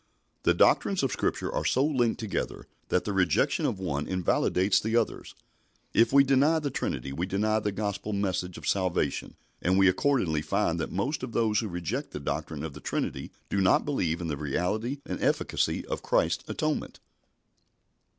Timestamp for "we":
6.11-6.23, 7.13-7.27, 9.77-9.87